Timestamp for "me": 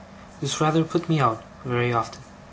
1.09-1.19